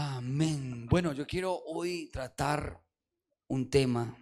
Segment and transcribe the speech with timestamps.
[0.00, 0.86] Amén.
[0.86, 2.80] Bueno, yo quiero hoy tratar
[3.48, 4.16] un tema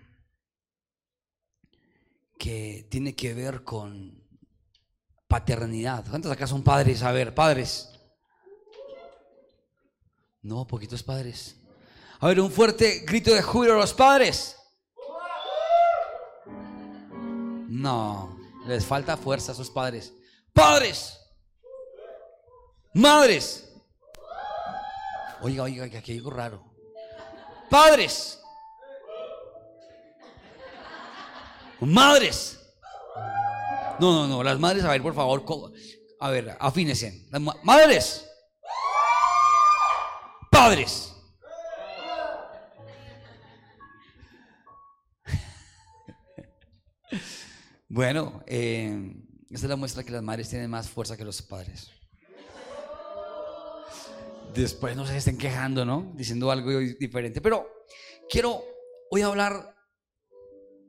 [2.39, 4.27] que tiene que ver con
[5.29, 6.09] paternidad.
[6.09, 7.03] ¿Cuántos acá son padres?
[7.03, 7.91] A ver, padres.
[10.41, 11.57] No, poquitos padres.
[12.21, 14.57] A ver, un fuerte grito de júbilo a los padres.
[17.69, 20.15] No, les falta fuerza a sus padres.
[20.55, 21.21] Padres.
[22.95, 23.66] Madres.
[25.47, 26.61] Oiga, oiga, aquí hay algo raro.
[27.71, 28.41] Padres.
[31.79, 32.59] Madres.
[34.01, 35.45] No, no, no, las madres, a ver, por favor,
[36.19, 37.29] a ver, afínense.
[37.63, 38.29] Madres.
[40.51, 41.13] Padres.
[47.89, 49.15] Bueno, eh,
[49.49, 51.96] esta es la muestra que las madres tienen más fuerza que los padres.
[54.57, 56.13] Después no se estén quejando, ¿no?
[56.15, 57.43] Diciendo algo diferente.
[57.43, 57.69] Pero
[58.29, 58.65] quiero
[59.11, 59.77] hoy hablar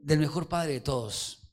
[0.01, 1.51] del mejor padre de todos,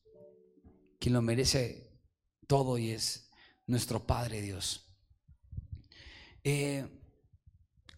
[1.01, 1.99] quien lo merece
[2.47, 3.31] todo y es
[3.67, 4.95] nuestro Padre Dios.
[6.45, 6.87] Eh,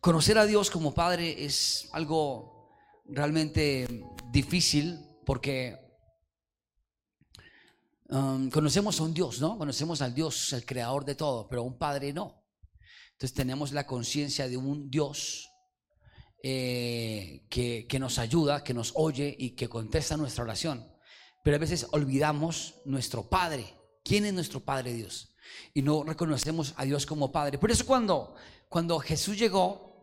[0.00, 2.70] conocer a Dios como Padre es algo
[3.04, 3.86] realmente
[4.32, 5.78] difícil porque
[8.08, 9.58] um, conocemos a un Dios, ¿no?
[9.58, 12.45] Conocemos al Dios, el creador de todo, pero un Padre no.
[13.16, 15.50] Entonces tenemos la conciencia de un Dios
[16.42, 20.86] eh, que, que nos ayuda, que nos oye y que contesta nuestra oración.
[21.42, 23.72] Pero a veces olvidamos nuestro Padre.
[24.04, 25.34] ¿Quién es nuestro Padre Dios?
[25.72, 27.56] Y no reconocemos a Dios como Padre.
[27.56, 28.34] Por eso cuando,
[28.68, 29.95] cuando Jesús llegó,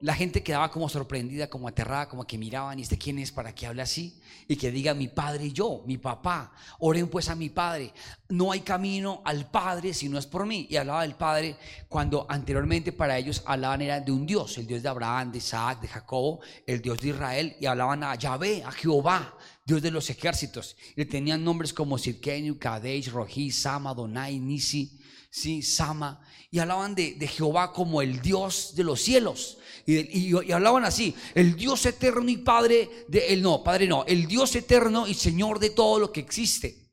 [0.00, 3.54] la gente quedaba como sorprendida, como aterrada, como que miraban, ¿y este quién es para
[3.54, 4.20] que hable así?
[4.46, 7.92] Y que diga mi padre y yo, mi papá, oren pues a mi padre.
[8.28, 10.66] No hay camino al padre si no es por mí.
[10.70, 11.56] Y hablaba del padre
[11.88, 15.80] cuando anteriormente para ellos hablaban era de un Dios, el Dios de Abraham, de Isaac,
[15.80, 20.08] de Jacobo, el Dios de Israel, y hablaban a Yahvé, a Jehová, Dios de los
[20.10, 20.76] ejércitos.
[20.94, 26.20] Y tenían nombres como Sirkenu, Kadesh, Rojí, Sama, Donai, Nisi, sí, Sama.
[26.50, 29.58] Y hablaban de, de Jehová como el Dios de los cielos
[29.90, 34.54] y, hablaban así, el Dios eterno y Padre de él, no, Padre no, el Dios
[34.54, 36.90] eterno y Señor de todo lo que existe.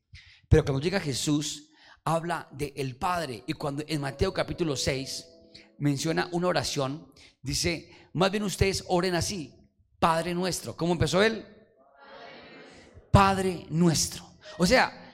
[0.48, 1.72] Pero cuando llega Jesús,
[2.06, 3.44] habla de el Padre.
[3.48, 5.26] Y cuando en Mateo capítulo 6
[5.80, 7.12] menciona una oración,
[7.42, 9.54] dice, más bien ustedes oren así,
[10.00, 10.78] Padre nuestro.
[10.78, 11.46] ¿Cómo empezó él?
[13.12, 14.26] Padre nuestro.
[14.58, 15.14] O sea,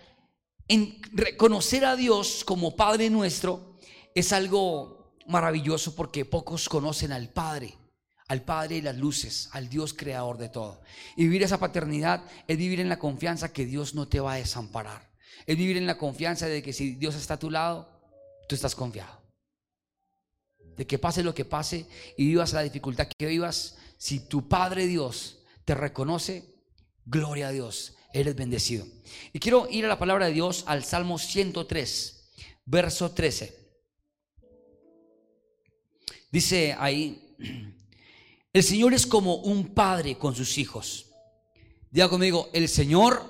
[0.68, 3.71] en reconocer a Dios como Padre nuestro
[4.16, 7.78] es algo maravilloso porque pocos conocen al Padre,
[8.28, 10.82] al Padre y las luces, al Dios creador de todo.
[11.16, 14.38] Y vivir esa paternidad es vivir en la confianza que Dios no te va a
[14.38, 15.12] desamparar.
[15.46, 17.90] Es vivir en la confianza de que si Dios está a tu lado,
[18.48, 19.22] tú estás confiado.
[20.76, 24.88] De que pase lo que pase y vivas la dificultad que vivas, si tu Padre
[24.88, 26.56] Dios te reconoce,
[27.06, 28.86] gloria a Dios, eres bendecido.
[29.34, 32.32] Y quiero ir a la palabra de Dios al Salmo 103,
[32.66, 33.61] verso 13.
[36.32, 37.36] Dice ahí,
[38.54, 41.08] el Señor es como un padre con sus hijos.
[41.90, 43.26] Diga conmigo, el Señor.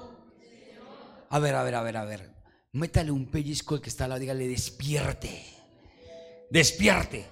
[1.30, 2.32] A ver, a ver, a ver, a ver.
[2.74, 5.44] Métale un pellizco al que está al lado, dígale, despierte.
[6.52, 7.26] Despierte.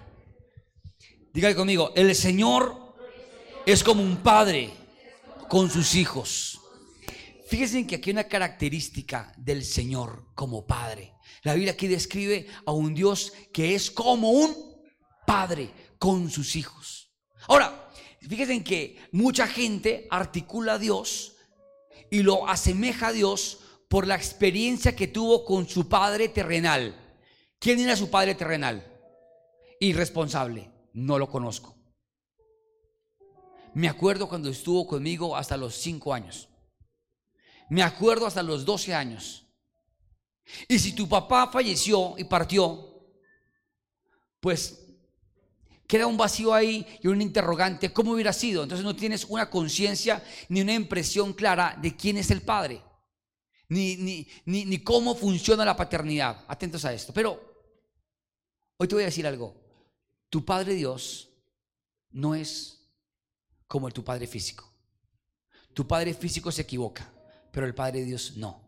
[1.31, 2.95] Dígale conmigo, el Señor
[3.65, 4.71] es como un padre
[5.47, 6.59] con sus hijos.
[7.47, 11.13] Fíjense que aquí hay una característica del Señor como padre.
[11.43, 14.68] La Biblia aquí describe a un Dios que es como un
[15.29, 15.69] padre
[15.99, 17.11] con sus hijos.
[17.47, 21.33] Ahora, fíjense en que mucha gente articula a Dios
[22.09, 26.95] y lo asemeja a Dios por la experiencia que tuvo con su padre terrenal.
[27.59, 28.83] ¿Quién era su padre terrenal?
[29.79, 30.71] Irresponsable.
[30.93, 31.75] No lo conozco.
[33.75, 36.49] Me acuerdo cuando estuvo conmigo hasta los 5 años.
[37.69, 39.45] Me acuerdo hasta los 12 años.
[40.67, 42.89] Y si tu papá falleció y partió,
[44.39, 44.78] pues
[45.89, 48.61] queda un vacío ahí y un interrogante, ¿cómo hubiera sido?
[48.61, 52.79] Entonces no tienes una conciencia ni una impresión clara de quién es el Padre,
[53.69, 56.45] ni, ni, ni, cómo funciona la paternidad.
[56.47, 57.11] Atentos a esto.
[57.11, 57.41] Pero
[58.77, 59.55] hoy te voy a decir algo.
[60.29, 61.31] Tu Padre Dios
[62.11, 62.87] no es
[63.65, 64.71] como el tu Padre físico.
[65.73, 67.11] Tu Padre físico se equivoca,
[67.51, 68.61] pero el Padre Dios no.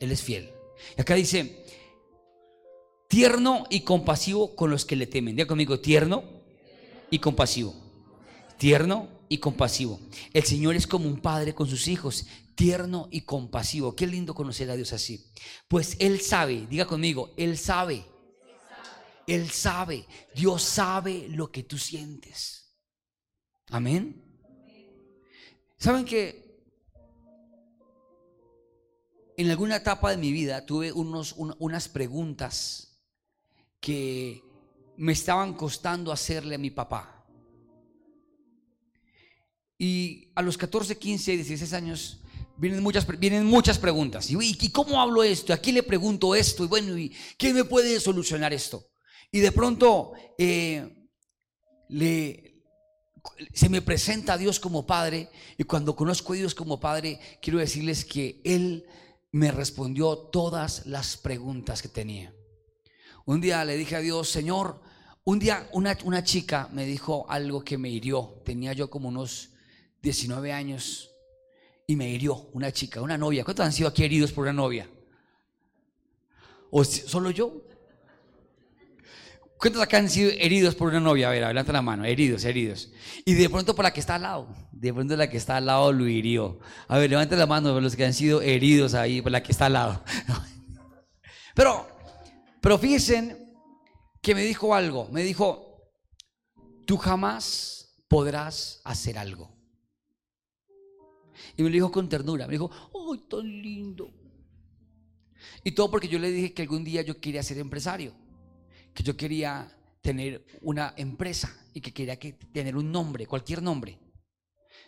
[0.00, 0.52] Él es fiel.
[0.98, 1.64] Y acá dice,
[3.08, 5.34] tierno y compasivo con los que le temen.
[5.34, 6.37] Diga conmigo, tierno
[7.10, 7.74] y compasivo.
[8.58, 10.00] Tierno y compasivo.
[10.32, 13.94] El Señor es como un padre con sus hijos, tierno y compasivo.
[13.94, 15.26] Qué lindo conocer a Dios así.
[15.68, 18.04] Pues Él sabe, diga conmigo, Él sabe.
[19.26, 20.06] Él sabe.
[20.34, 22.74] Dios sabe lo que tú sientes.
[23.70, 24.24] Amén.
[25.76, 26.48] ¿Saben que
[29.36, 32.98] en alguna etapa de mi vida tuve unos, unas preguntas
[33.80, 34.42] que
[34.98, 37.24] me estaban costando hacerle a mi papá?
[39.78, 42.20] Y a los 14, 15, 16 años
[42.56, 44.28] vienen muchas, vienen muchas preguntas.
[44.28, 45.52] ¿Y, cómo hablo esto?
[45.52, 46.64] ¿A quién le pregunto esto?
[46.64, 48.90] Y bueno, ¿y quién me puede solucionar esto?
[49.30, 51.08] Y de pronto eh,
[51.88, 52.64] le,
[53.54, 55.30] se me presenta a Dios como Padre.
[55.56, 58.84] Y cuando conozco a Dios como Padre, quiero decirles que Él
[59.30, 62.34] me respondió todas las preguntas que tenía.
[63.26, 64.80] Un día le dije a Dios, Señor,
[65.24, 68.40] un día una, una chica me dijo algo que me hirió.
[68.44, 69.50] Tenía yo como unos
[70.02, 71.10] 19 años
[71.86, 73.44] y me hirió una chica, una novia.
[73.44, 74.88] ¿Cuántos han sido aquí heridos por una novia?
[76.70, 77.62] ¿O solo yo?
[79.58, 81.28] ¿Cuántos acá han sido heridos por una novia?
[81.28, 82.90] A ver, levanta la mano, heridos, heridos.
[83.24, 85.66] Y de pronto por la que está al lado, de pronto la que está al
[85.66, 86.60] lado lo hirió.
[86.86, 89.66] A ver, levanta la mano los que han sido heridos ahí, por la que está
[89.66, 90.04] al lado.
[91.54, 91.88] Pero,
[92.60, 93.47] pero fíjense
[94.20, 95.92] que me dijo algo, me dijo,
[96.86, 99.58] tú jamás podrás hacer algo
[101.56, 102.46] y me lo dijo con ternura.
[102.46, 104.12] Me dijo, ¡ay, tan lindo!
[105.64, 108.12] Y todo porque yo le dije que algún día yo quería ser empresario,
[108.94, 113.98] que yo quería tener una empresa y que quería que, tener un nombre, cualquier nombre.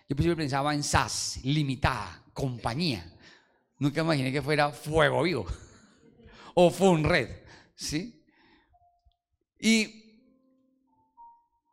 [0.09, 3.17] Yo pues pensaba en SAS, limitada, compañía.
[3.79, 5.47] Nunca imaginé que fuera Fuego Vivo
[6.55, 7.44] o Funred,
[7.75, 8.19] ¿sí?
[9.60, 10.00] Y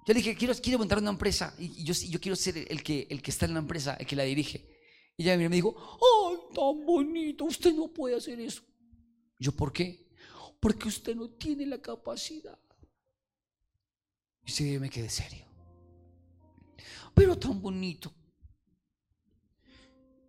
[0.07, 3.07] yo le dije, quiero, quiero montar una empresa y yo, yo quiero ser el que,
[3.09, 4.65] el que está en la empresa, el que la dirige.
[5.17, 8.61] Y ella me dijo, ay, tan bonito, usted no puede hacer eso.
[9.39, 10.07] yo, ¿por qué?
[10.59, 12.57] Porque usted no tiene la capacidad.
[14.45, 15.45] Y sí, me quedé serio.
[17.13, 18.13] Pero tan bonito.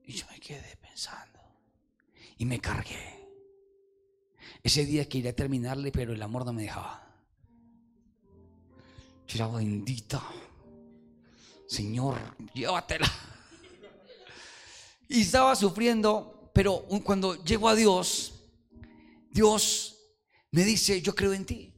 [0.05, 1.39] Y yo me quedé pensando.
[2.39, 3.29] Y me cargué.
[4.63, 7.08] Ese día quería terminarle, pero el amor no me dejaba.
[9.29, 10.23] Yo era bendita.
[11.69, 12.19] Señor,
[12.55, 13.11] llévatela.
[15.09, 18.35] Y estaba sufriendo, pero cuando llego a Dios,
[19.31, 19.97] Dios
[20.51, 21.75] me dice, yo creo en ti.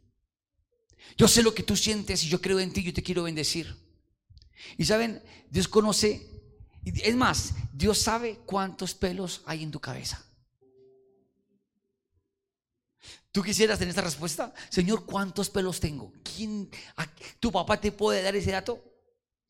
[1.16, 3.76] Yo sé lo que tú sientes y yo creo en ti, yo te quiero bendecir.
[4.78, 6.28] Y saben, Dios conoce,
[6.84, 10.24] es más, Dios sabe cuántos pelos hay en tu cabeza.
[13.32, 14.52] ¿Tú quisieras tener esta respuesta?
[14.68, 16.12] Señor, ¿cuántos pelos tengo?
[16.22, 16.70] ¿Quién,
[17.38, 18.82] ¿Tu papá te puede dar ese dato?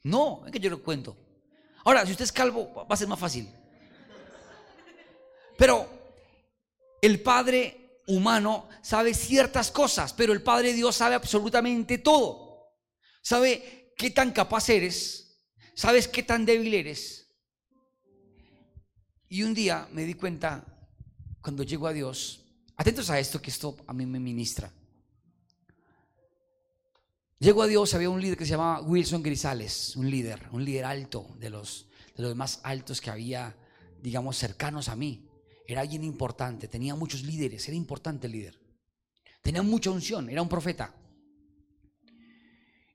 [0.03, 1.17] No, es que yo lo cuento.
[1.85, 3.49] Ahora, si usted es calvo, va a ser más fácil.
[5.57, 5.89] Pero
[7.01, 12.75] el Padre humano sabe ciertas cosas, pero el Padre Dios sabe absolutamente todo.
[13.23, 15.43] Sabe qué tan capaz eres,
[15.75, 17.29] sabes qué tan débil eres.
[19.29, 20.65] Y un día me di cuenta,
[21.41, 22.50] cuando llego a Dios,
[22.81, 24.73] atentos a esto, que esto a mí me ministra.
[27.39, 30.87] Llego a Dios, había un líder que se llamaba Wilson Grisales, un líder, un líder
[30.87, 33.55] alto, de los, de los más altos que había,
[34.03, 35.29] digamos, cercanos a mí.
[35.67, 38.59] Era alguien importante, tenía muchos líderes, era importante el líder.
[39.43, 40.95] Tenía mucha unción, era un profeta.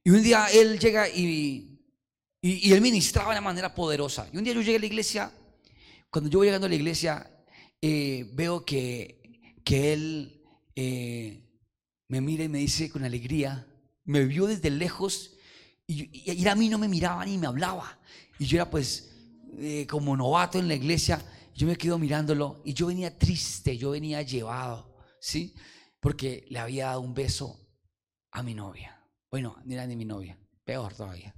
[0.04, 1.80] Y un día él llega y,
[2.42, 4.28] y, él ministraba de manera poderosa.
[4.34, 5.32] Y un día yo llegué a la iglesia,
[6.10, 7.46] cuando yo voy llegando a la iglesia,
[7.80, 9.25] eh, veo que,
[9.66, 10.42] que él
[10.76, 11.44] eh,
[12.08, 13.68] me mira y me dice con alegría,
[14.06, 15.34] me vio desde lejos
[15.88, 18.00] y, a mí no me miraba ni me hablaba.
[18.40, 19.12] Y yo era pues
[19.58, 21.22] eh, como novato en la iglesia
[21.56, 25.56] yo me quedo mirándolo y yo venía triste, yo venía llevado, ¿sí?
[26.02, 27.58] Porque le había dado un beso
[28.32, 29.02] a mi novia.
[29.32, 31.34] Bueno, ni era ni mi novia, peor todavía.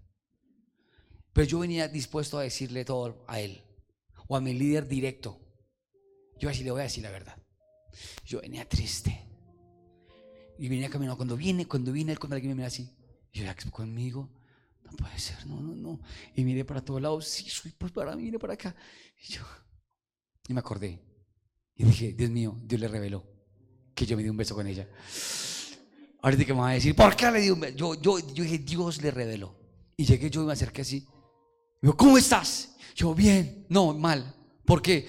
[1.34, 3.62] Pero yo venía dispuesto a decirle todo a él
[4.28, 5.40] o a mi líder directo.
[6.40, 7.38] Yo así le voy a decir la verdad.
[8.26, 9.24] Yo venía triste.
[10.58, 11.18] Y venía caminando.
[11.18, 12.90] Cuando viene, cuando viene él, alguien me mira así,
[13.32, 14.30] yo era conmigo,
[14.84, 16.00] no puede ser, no, no, no.
[16.36, 18.76] Y miré para todos lados, sí, soy pues para mí, mire para acá.
[19.28, 19.42] Y yo,
[20.48, 21.00] y me acordé.
[21.76, 23.24] Y dije, Dios mío, Dios le reveló
[23.94, 24.88] que yo me di un beso con ella.
[26.22, 27.76] Ahorita que me va a decir, ¿por qué le di un beso?
[27.76, 29.56] Yo, yo, dije, Dios le reveló.
[29.96, 31.08] Y llegué yo y me acerqué así.
[31.82, 32.76] Digo, ¿cómo estás?
[32.96, 33.66] Yo, bien.
[33.70, 34.36] No, mal.
[34.66, 35.08] ¿Por qué?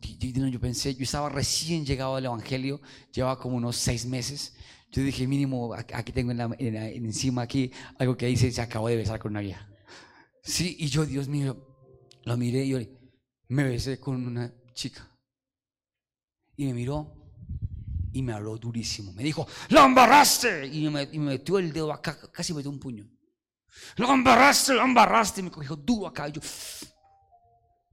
[0.00, 2.80] Yo pensé, yo estaba recién llegado al Evangelio,
[3.12, 4.54] llevaba como unos seis meses.
[4.90, 9.18] Yo dije, mínimo, aquí tengo en encima aquí algo que dice, se acabó de besar
[9.18, 9.68] con una vieja.
[10.42, 11.56] Sí, y yo, Dios mío,
[12.24, 12.78] lo miré y yo,
[13.48, 15.06] me besé con una chica.
[16.56, 17.18] Y me miró
[18.12, 19.12] y me habló durísimo.
[19.12, 20.66] Me dijo, ¡lo embarraste!
[20.66, 23.06] Y me, metió el dedo acá, casi me metió un puño.
[23.96, 25.42] Lo embarraste, lo embarraste.
[25.42, 26.28] Me cogió duro acá.
[26.28, 26.40] yo,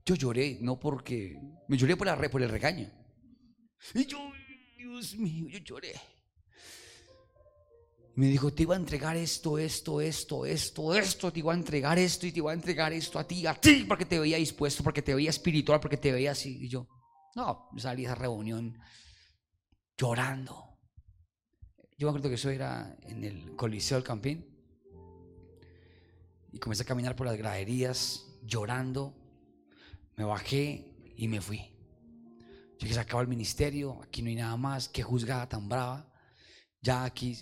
[0.06, 1.36] yo lloré, no porque.
[1.68, 2.88] Me lloré por, la, el regaño.
[3.92, 4.18] Y yo,
[4.78, 5.94] Dios mío, yo lloré.
[8.14, 11.98] Me dijo, te iba a entregar esto, esto, esto, esto, esto, te iba a entregar
[11.98, 14.82] esto y te iba a entregar esto a ti, a ti, porque te veía dispuesto,
[14.82, 16.64] porque te veía espiritual, porque te veía así.
[16.64, 16.88] Y yo,
[17.34, 18.78] no, salí de esa reunión
[19.98, 20.78] llorando.
[21.98, 24.46] Yo me acuerdo que eso era en el Coliseo del Campín.
[26.52, 29.25] Y comencé a caminar por las graderías, llorando.
[30.16, 31.72] Me bajé y me fui.
[32.78, 36.12] Yo que se acaba el ministerio, aquí no hay nada más, qué juzgada tan brava
[36.86, 37.36] ya aquí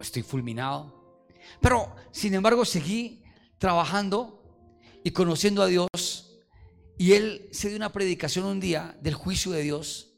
[0.00, 1.24] estoy fulminado.
[1.60, 3.22] Pero, sin embargo, seguí
[3.58, 4.42] trabajando
[5.02, 5.88] y conociendo a Dios.
[6.98, 10.14] Y él se dio una predicación un día del juicio de Dios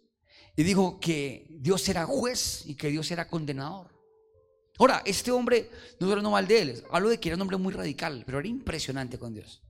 [0.56, 3.96] y dijo que Dios era juez y que Dios era condenador.
[4.78, 7.72] Ahora, este hombre, no era mal de él, hablo de que era un hombre muy
[7.72, 9.67] radical, pero era impresionante con Dios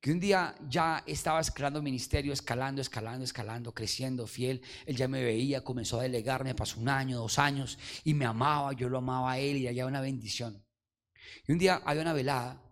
[0.00, 4.62] que un día ya estaba escalando ministerio, escalando, escalando, escalando, creciendo, fiel.
[4.86, 8.72] Él ya me veía, comenzó a delegarme, pasó un año, dos años, y me amaba,
[8.72, 10.62] yo lo amaba a él y había una bendición.
[11.46, 12.62] Y un día había una velada,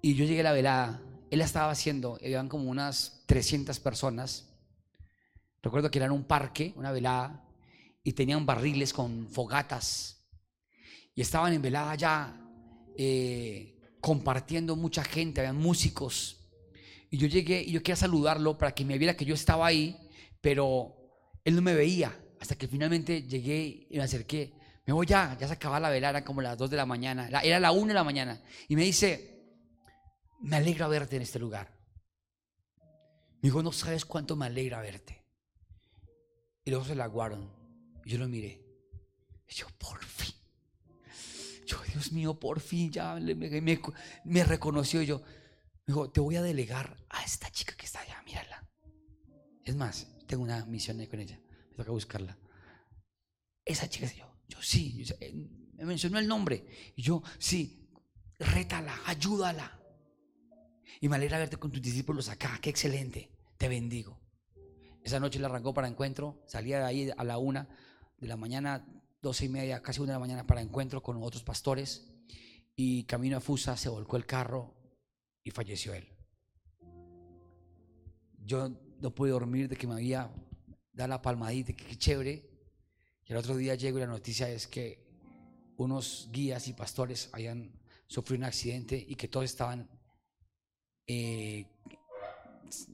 [0.00, 4.48] y yo llegué a la velada, él la estaba haciendo, habían como unas 300 personas.
[5.62, 7.44] Recuerdo que era en un parque, una velada,
[8.02, 10.24] y tenían barriles con fogatas,
[11.14, 12.42] y estaban en velada ya.
[12.96, 13.75] Eh,
[14.06, 16.36] compartiendo mucha gente, había músicos.
[17.10, 19.98] Y yo llegué y yo quería saludarlo para que me viera que yo estaba ahí,
[20.40, 20.94] pero
[21.44, 22.16] él no me veía.
[22.38, 24.52] Hasta que finalmente llegué y me acerqué.
[24.86, 27.28] Me voy ya, ya se acababa la velada, como las 2 de la mañana.
[27.42, 28.40] Era la 1 de la mañana.
[28.68, 29.42] Y me dice,
[30.40, 31.76] me alegra verte en este lugar.
[33.42, 35.20] Me dijo, no sabes cuánto me alegra verte.
[36.64, 37.50] Y luego se la aguaron.
[38.04, 38.64] Y yo lo miré.
[39.48, 40.35] Y yo, por fin.
[41.66, 45.02] Yo, Dios mío, por fin ya me, reconoció.
[45.02, 48.68] Y yo, me dijo, te voy a delegar a esta chica que está allá, mírala.
[49.64, 52.38] Es más, tengo una misión con ella, me toca buscarla.
[53.64, 55.34] Esa chica, yo, yo sí, eh,
[55.74, 56.64] me mencionó el nombre.
[56.94, 57.90] Y yo, sí,
[58.38, 59.80] rétala, ayúdala.
[61.00, 64.20] Y me alegra verte con tus discípulos acá, qué excelente, te bendigo.
[65.02, 67.68] Esa noche le arrancó para encuentro, salía de ahí a la una
[68.18, 68.86] de la mañana,
[69.20, 72.06] doce y media, casi una de la mañana para encuentro con otros pastores
[72.76, 74.74] y camino a Fusa se volcó el carro
[75.42, 76.06] y falleció él.
[78.44, 78.68] Yo
[79.00, 80.30] no pude dormir de que me había
[80.92, 82.50] dado la palmadita, que qué chévere.
[83.24, 85.04] Y el otro día llego y la noticia es que
[85.78, 87.72] unos guías y pastores habían
[88.06, 89.88] sufrido un accidente y que todos estaban
[91.06, 91.66] eh,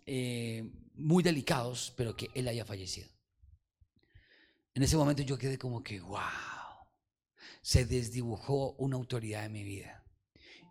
[0.06, 3.08] eh, muy delicados, pero que él haya fallecido.
[4.74, 6.18] En ese momento yo quedé como que, wow,
[7.60, 10.04] se desdibujó una autoridad en mi vida.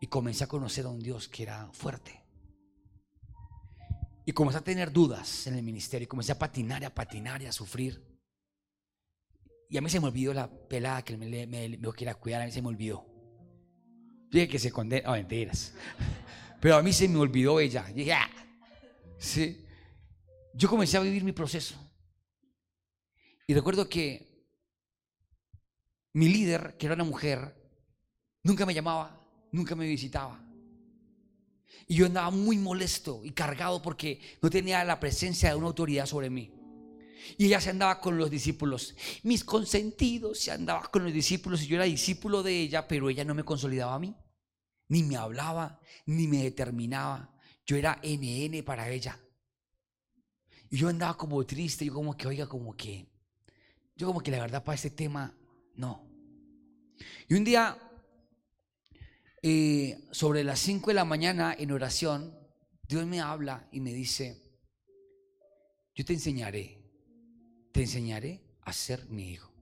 [0.01, 2.23] Y comencé a conocer a un Dios que era fuerte.
[4.25, 6.05] Y comencé a tener dudas en el ministerio.
[6.05, 8.03] Y comencé a patinar y a patinar y a sufrir.
[9.69, 12.41] Y a mí se me olvidó la pelada que me, me, me quería cuidar.
[12.41, 13.05] A mí se me olvidó.
[14.31, 15.09] dije que se condena.
[15.09, 15.73] Oh, mentiras.
[16.61, 17.83] Pero a mí se me olvidó ella.
[17.83, 18.29] dije, ah".
[19.19, 19.63] Sí.
[20.55, 21.75] Yo comencé a vivir mi proceso.
[23.51, 24.47] Y recuerdo que
[26.13, 27.53] mi líder, que era una mujer,
[28.43, 30.41] nunca me llamaba, nunca me visitaba.
[31.85, 36.05] Y yo andaba muy molesto y cargado porque no tenía la presencia de una autoridad
[36.05, 36.49] sobre mí.
[37.37, 38.95] Y ella se andaba con los discípulos.
[39.23, 43.25] Mis consentidos se andaba con los discípulos y yo era discípulo de ella, pero ella
[43.25, 44.15] no me consolidaba a mí.
[44.87, 47.35] Ni me hablaba, ni me determinaba.
[47.65, 49.19] Yo era NN para ella.
[50.69, 53.10] Y yo andaba como triste, yo como que, oiga, como que
[54.01, 55.31] yo como que la verdad para este tema,
[55.75, 56.09] no.
[57.27, 57.77] Y un día,
[59.43, 62.35] eh, sobre las 5 de la mañana en oración,
[62.81, 64.41] Dios me habla y me dice,
[65.93, 66.83] yo te enseñaré,
[67.71, 69.53] te enseñaré a ser mi hijo.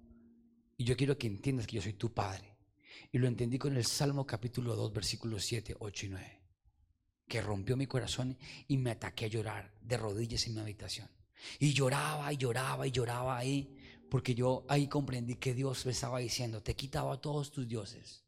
[0.78, 2.56] Y yo quiero que entiendas que yo soy tu padre.
[3.12, 6.42] Y lo entendí con el Salmo capítulo 2, versículos 7, 8 y 9,
[7.28, 8.38] que rompió mi corazón
[8.70, 11.10] y me ataqué a llorar de rodillas en mi habitación.
[11.60, 13.76] Y lloraba y lloraba y lloraba ahí.
[14.10, 18.26] Porque yo ahí comprendí que Dios me estaba diciendo, te he quitado todos tus dioses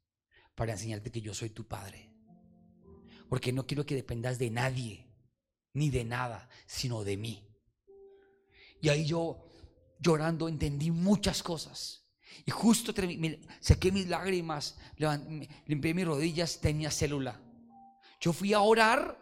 [0.55, 2.11] para enseñarte que yo soy tu Padre.
[3.29, 5.07] Porque no quiero que dependas de nadie,
[5.73, 7.47] ni de nada, sino de mí.
[8.81, 9.43] Y ahí yo
[9.99, 12.05] llorando entendí muchas cosas.
[12.45, 12.93] Y justo
[13.59, 14.77] saqué mis lágrimas,
[15.65, 17.41] limpié mis rodillas, tenía célula.
[18.19, 19.17] Yo fui a orar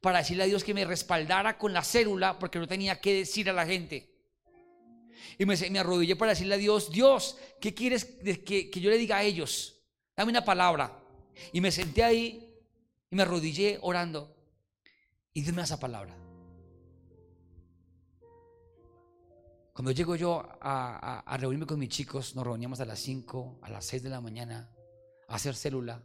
[0.00, 3.50] para decirle a Dios que me respaldara con la célula porque no tenía que decir
[3.50, 4.13] a la gente.
[5.38, 8.98] Y me, me arrodillé para decirle a Dios, Dios, ¿qué quieres que, que yo le
[8.98, 9.82] diga a ellos?
[10.16, 11.00] Dame una palabra.
[11.52, 12.62] Y me senté ahí
[13.10, 14.34] y me arrodillé orando.
[15.32, 16.16] Y Dios me da esa palabra.
[19.74, 23.84] Cuando llego yo a, reunirme con mis chicos, nos reuníamos a las 5, a las
[23.86, 24.70] 6 de la mañana,
[25.26, 26.00] a hacer célula.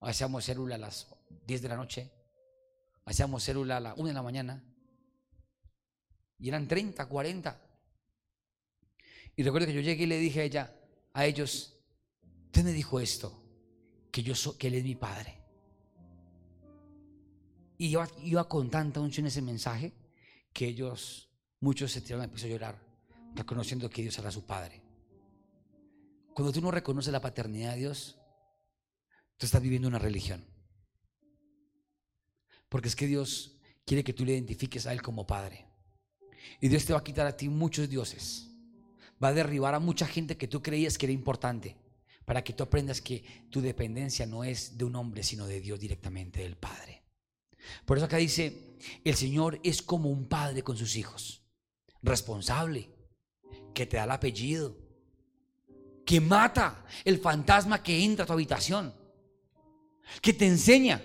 [0.00, 1.14] Hacíamos célula a las
[1.46, 2.10] 10 de la noche.
[3.04, 4.64] Hacíamos célula a las 1 de la mañana.
[6.38, 7.60] Y eran 30, 40.
[9.36, 10.76] Y recuerdo que yo llegué y le dije a ella,
[11.12, 11.76] a ellos,
[12.46, 13.42] usted me dijo esto,
[14.10, 15.44] que yo soy, que él es mi padre.
[17.78, 19.92] Y yo iba con tanta unción ese mensaje
[20.52, 21.28] que ellos,
[21.60, 22.84] muchos se tiraron y empezó a llorar
[23.34, 24.80] reconociendo que Dios era su Padre.
[26.32, 28.16] Cuando tú no reconoces la paternidad de Dios,
[29.36, 30.44] tú estás viviendo una religión.
[32.68, 35.66] Porque es que Dios quiere que tú le identifiques a Él como Padre.
[36.60, 38.50] Y Dios te va a quitar a ti muchos dioses.
[39.22, 41.76] Va a derribar a mucha gente que tú creías que era importante.
[42.24, 45.78] Para que tú aprendas que tu dependencia no es de un hombre, sino de Dios
[45.78, 47.02] directamente, del Padre.
[47.84, 51.42] Por eso acá dice, el Señor es como un padre con sus hijos.
[52.02, 52.90] Responsable
[53.72, 54.76] que te da el apellido,
[56.04, 58.94] que mata el fantasma que entra a tu habitación,
[60.20, 61.02] que te enseña.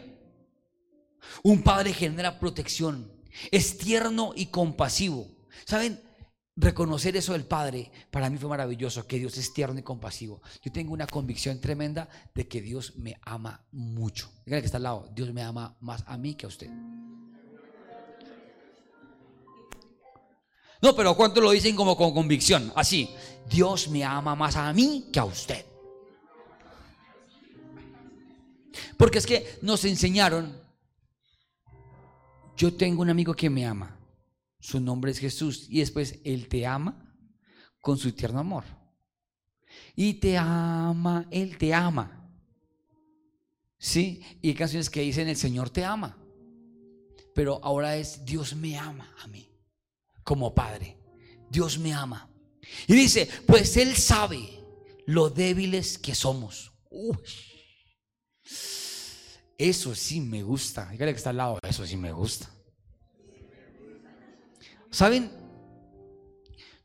[1.43, 3.11] Un padre genera protección,
[3.51, 5.27] es tierno y compasivo.
[5.65, 6.01] ¿Saben?
[6.61, 10.41] Reconocer eso del Padre para mí fue maravilloso, que Dios es tierno y compasivo.
[10.61, 14.29] Yo tengo una convicción tremenda de que Dios me ama mucho.
[14.45, 16.69] Díganle que está al lado, Dios me ama más a mí que a usted.
[20.81, 22.73] No, pero ¿cuánto lo dicen como con convicción?
[22.75, 23.09] Así,
[23.49, 25.65] Dios me ama más a mí que a usted.
[28.97, 30.61] Porque es que nos enseñaron,
[32.57, 33.97] yo tengo un amigo que me ama,
[34.59, 37.15] su nombre es Jesús, y después Él te ama
[37.81, 38.65] con su tierno amor.
[39.95, 42.15] Y te ama, Él te ama.
[43.77, 44.21] ¿Sí?
[44.41, 46.17] Y hay canciones que dicen, el Señor te ama.
[47.33, 49.49] Pero ahora es, Dios me ama a mí
[50.23, 50.97] como padre.
[51.49, 52.29] Dios me ama.
[52.87, 54.59] Y dice, pues Él sabe
[55.05, 56.71] lo débiles que somos.
[59.57, 60.89] Eso sí me gusta.
[60.89, 61.59] Dígale que está al lado.
[61.63, 62.49] Eso sí me gusta.
[64.91, 65.31] ¿Saben?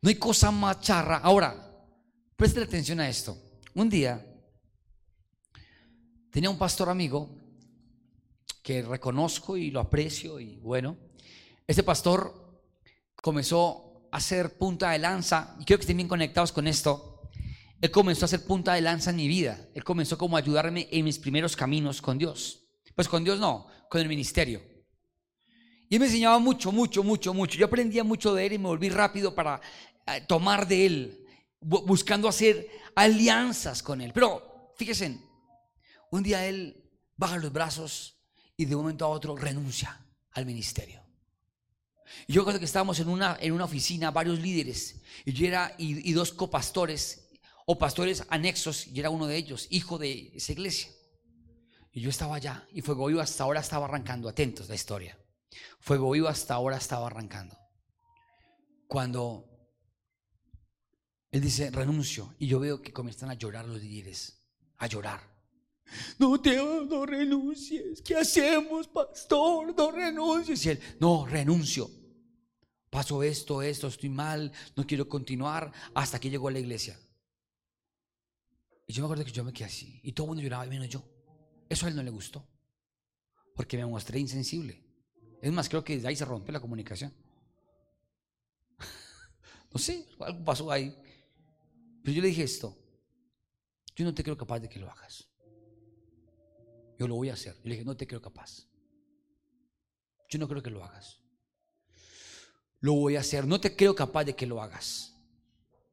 [0.01, 1.17] No hay cosa más charra.
[1.17, 1.55] Ahora,
[2.35, 3.37] presten atención a esto.
[3.73, 4.23] Un día
[6.29, 7.29] tenía un pastor amigo
[8.61, 10.97] que reconozco y lo aprecio y bueno,
[11.67, 12.61] este pastor
[13.15, 17.29] comenzó a ser punta de lanza, y quiero que estén bien conectados con esto,
[17.81, 19.67] Él comenzó a ser punta de lanza en mi vida.
[19.73, 22.63] Él comenzó como a ayudarme en mis primeros caminos con Dios.
[22.95, 24.61] Pues con Dios no, con el ministerio.
[25.89, 27.57] Y él me enseñaba mucho, mucho, mucho, mucho.
[27.57, 29.61] Yo aprendía mucho de él y me volví rápido para
[30.07, 31.27] eh, tomar de él,
[31.59, 34.11] buscando hacer alianzas con él.
[34.13, 35.19] Pero fíjense,
[36.11, 36.83] un día él
[37.15, 38.17] baja los brazos
[38.57, 41.01] y de un momento a otro renuncia al ministerio.
[42.27, 46.13] Yo recuerdo que estábamos en una, en una oficina, varios líderes, y yo era, y,
[46.13, 47.29] dos copastores,
[47.65, 50.91] o pastores anexos, y era uno de ellos, hijo de esa iglesia.
[51.91, 55.17] Y yo estaba allá, y Fuego Vivo hasta ahora estaba arrancando, atentos la historia.
[55.79, 57.57] Fuego Vivo hasta ahora estaba arrancando.
[58.87, 59.55] Cuando
[61.31, 65.35] él dice, renuncio, y yo veo que comienzan a llorar los líderes, a llorar.
[66.17, 68.01] No te no renuncies.
[68.01, 69.75] ¿Qué hacemos, pastor?
[69.75, 70.65] No renuncies.
[70.65, 71.89] Y él, no, renuncio.
[72.89, 76.97] Pasó esto, esto, estoy mal, no quiero continuar, hasta que llegó a la iglesia.
[78.87, 80.87] Y yo me acuerdo que yo me quedé así, y todo el mundo lloraba, menos
[80.87, 81.03] yo.
[81.67, 82.47] Eso a él no le gustó,
[83.53, 84.84] porque me mostré insensible.
[85.45, 87.13] Es más, creo que de ahí se rompe la comunicación.
[89.71, 90.89] no sé, algo pasó ahí.
[92.01, 92.75] Pero yo le dije esto,
[93.95, 95.27] yo no te creo capaz de que lo hagas.
[96.97, 97.55] Yo lo voy a hacer.
[97.63, 98.67] Y le dije, no te creo capaz.
[100.29, 101.19] Yo no creo que lo hagas.
[102.79, 103.45] Lo voy a hacer.
[103.45, 105.13] No te creo capaz de que lo hagas.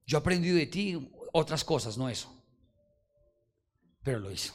[0.06, 2.34] Yo he aprendido de ti otras cosas, no eso.
[4.02, 4.54] Pero lo hizo.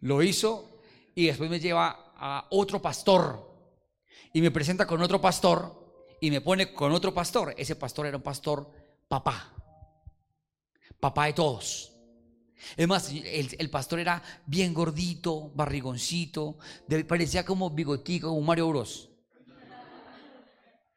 [0.00, 0.80] Lo hizo
[1.14, 3.55] y después me lleva a otro pastor.
[4.36, 7.54] Y me presenta con otro pastor y me pone con otro pastor.
[7.56, 8.70] Ese pastor era un pastor
[9.08, 9.50] papá.
[11.00, 11.90] Papá de todos.
[12.76, 16.58] Es más, el, pastor era bien gordito, barrigoncito,
[17.08, 19.08] parecía como bigotico, como Mario Bros.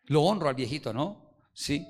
[0.08, 1.32] Lo honro al viejito, ¿no?
[1.54, 1.88] Sí.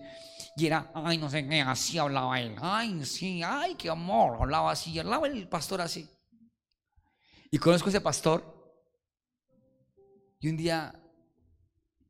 [0.55, 2.55] Y era, ay, no sé qué, así hablaba él.
[2.61, 4.37] Ay, sí, ay, qué amor.
[4.39, 6.07] Hablaba así, hablaba el pastor así.
[7.49, 8.77] Y conozco a ese pastor.
[10.39, 10.93] Y un día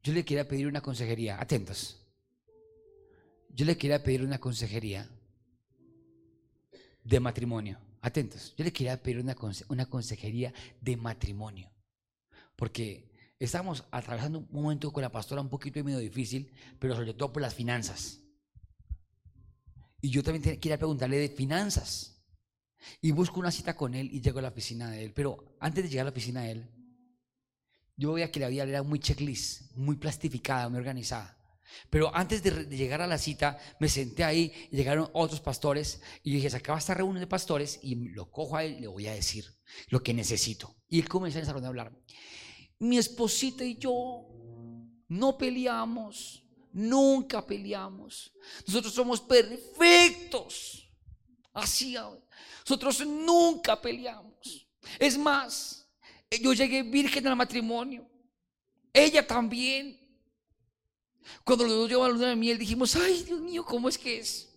[0.03, 1.39] yo le quería pedir una consejería.
[1.39, 1.97] Atentos.
[3.49, 5.09] Yo le quería pedir una consejería
[7.03, 7.79] de matrimonio.
[8.01, 9.35] atentos, yo le quería pedir una,
[9.67, 11.69] una consejería de matrimonio,
[12.55, 17.33] porque estamos atravesando un momento con la pastora un poquito medio difícil, pero sobre todo
[17.33, 18.19] por las finanzas.
[20.01, 22.15] Y yo también quería preguntarle de finanzas.
[23.01, 25.11] Y busco una cita con él y llego a la oficina de él.
[25.13, 26.69] Pero antes de llegar a la oficina de él,
[27.99, 31.37] yo veía que la vida era muy checklist, muy plastificada, muy organizada.
[31.89, 36.49] Pero antes de, llegar a la cita, me senté ahí llegaron otros pastores y dije,
[36.49, 39.45] se acaba esta reunión de pastores y lo cojo a él le voy a decir
[39.89, 40.75] lo que necesito.
[40.87, 41.91] Y él comenzó a hablar.
[42.79, 44.25] Mi esposita y yo
[45.09, 48.31] no peleamos, nunca peleamos.
[48.65, 50.89] Nosotros somos perfectos.
[51.53, 51.97] Así,
[52.61, 54.67] nosotros nunca peleamos.
[54.97, 55.78] Es más,
[56.37, 58.07] yo llegué virgen al matrimonio.
[58.93, 59.99] Ella también.
[61.43, 63.97] Cuando los dos llevamos a la luna de miel, dijimos, ay Dios mío, ¿cómo es
[63.97, 64.49] que es?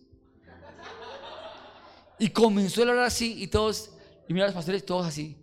[2.18, 3.90] Y comenzó a hablar así y todos,
[4.28, 5.36] y mira los pastores, todos así.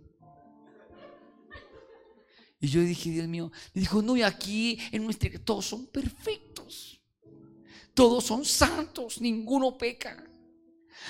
[2.60, 7.00] Y yo dije, Dios mío, me dijo, no, y aquí en nuestra todos son perfectos.
[7.94, 10.24] Todos son santos, ninguno peca.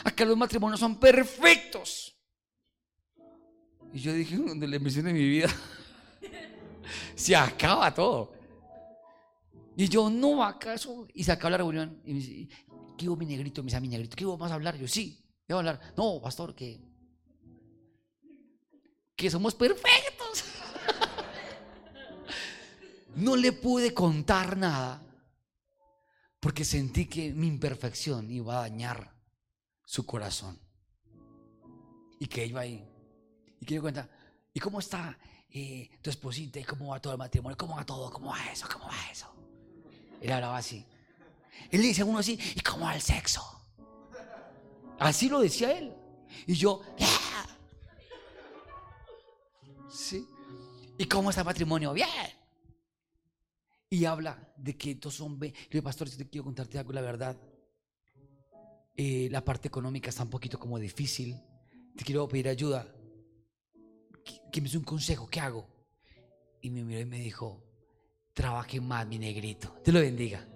[0.04, 2.16] Acá los matrimonios son perfectos.
[3.92, 5.48] Y yo dije, donde la emisión de mi vida
[7.14, 8.32] se acaba todo.
[9.76, 11.08] Y yo, no, ¿acaso?
[11.14, 12.00] Y se acaba la reunión.
[12.04, 12.48] Y me dice,
[12.96, 13.62] ¿qué hubo mi negrito?
[13.62, 14.76] Me dice, mi negrito, ¿qué vamos a hablar?
[14.76, 15.94] Yo, sí, ¿qué vamos a hablar?
[15.96, 16.80] No, pastor, que,
[19.16, 20.44] que somos perfectos.
[23.16, 25.02] no le pude contar nada
[26.40, 29.14] porque sentí que mi imperfección iba a dañar
[29.84, 30.58] su corazón.
[32.18, 32.86] Y que iba ahí.
[33.60, 34.08] Y que yo cuenta,
[34.52, 35.16] ¿y cómo está
[35.50, 36.58] eh, tu esposita?
[36.58, 37.56] ¿Y cómo va todo el matrimonio?
[37.56, 38.10] ¿Cómo va todo?
[38.10, 38.66] ¿Cómo va eso?
[38.72, 39.26] ¿Cómo va eso?
[40.20, 40.84] Él hablaba así.
[41.70, 43.42] Él dice uno así, ¿y cómo va el sexo?
[44.98, 45.94] Así lo decía él.
[46.46, 46.82] Y yo,
[49.90, 50.26] ¿sí?
[50.98, 51.92] ¿Y cómo está el matrimonio?
[51.92, 52.08] Bien.
[53.88, 55.40] Y habla de que son...
[55.40, 57.36] Yo le pastor, si te quiero contarte algo, la verdad.
[58.96, 61.36] Eh, la parte económica está un poquito como difícil.
[61.96, 62.86] Te quiero pedir ayuda.
[64.50, 65.66] Que, me dé un consejo, ¿qué hago?
[66.60, 67.62] Y me miró y me dijo,
[68.32, 69.76] trabaje más, mi negrito.
[69.82, 70.46] Te lo bendiga.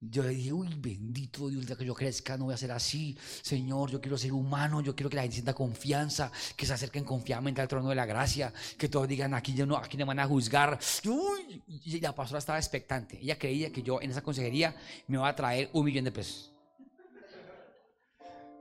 [0.00, 3.16] Yo le dije, uy, bendito Dios, que yo crezca, no voy a ser así.
[3.42, 7.04] Señor, yo quiero ser humano, yo quiero que la gente sienta confianza, que se acerquen
[7.04, 10.26] confiadamente al trono de la gracia, que todos digan, aquí, no, aquí me van a
[10.26, 10.78] juzgar.
[11.66, 13.18] Y la pastora estaba expectante.
[13.20, 14.76] Ella creía que yo en esa consejería
[15.08, 16.52] me iba a traer un millón de pesos.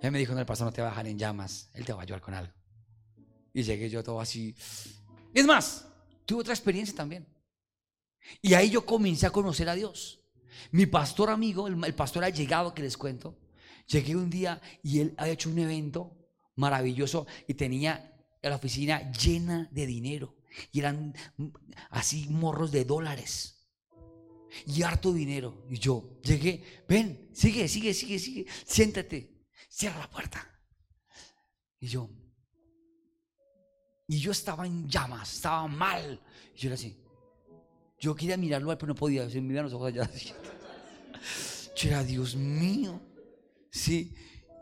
[0.01, 1.93] Ella me dijo, no, el pastor no te va a dejar en llamas, él te
[1.93, 2.53] va a ayudar con algo.
[3.55, 4.53] Y llegué yo todo así.
[5.33, 5.87] Es más,
[6.25, 7.25] tuve otra experiencia también.
[8.41, 10.19] Y ahí yo comencé a conocer a Dios.
[10.71, 13.39] Mi pastor amigo, el, pastor ha llegado que les cuento,
[13.87, 16.17] llegué un día y él ha hecho un evento
[16.55, 20.35] maravilloso y tenía la oficina llena de dinero.
[20.73, 21.15] Y eran
[21.91, 23.69] así morros de dólares.
[24.67, 25.65] Y harto dinero.
[25.69, 30.45] Y yo llegué, ven, sigue, sigue, sigue, sigue, siéntate, cierra la puerta.
[31.79, 32.09] Y yo,
[34.07, 36.21] y yo estaba en llamas, estaba mal.
[36.55, 36.95] Y yo era así.
[37.99, 39.29] Yo quería mirarlo, pero no podía.
[39.29, 40.09] Se me los ojos allá.
[41.75, 43.01] Yo era, Dios mío.
[43.71, 44.15] Sí.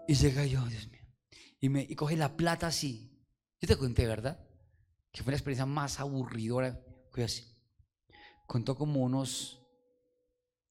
[0.08, 1.02] Y llega yo, Dios mío.
[1.60, 3.22] Y, me, y coge la plata así.
[3.62, 4.44] Yo te conté, ¿verdad?
[5.12, 6.84] Que fue la experiencia más aburridora.
[7.12, 7.46] Fue así.
[8.48, 9.62] Contó como unos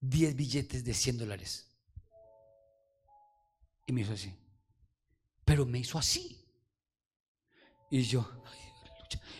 [0.00, 1.68] 10 billetes de 100 dólares.
[3.86, 4.34] Y me hizo así.
[5.44, 6.44] Pero me hizo así.
[7.90, 8.28] Y yo,